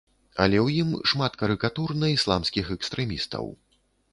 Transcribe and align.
Але 0.45 0.55
ў 0.65 0.79
ім 0.83 0.89
шмат 1.11 1.37
карыкатур 1.41 1.93
на 2.05 2.11
ісламскіх 2.15 2.73
экстрэмістаў. 2.77 3.45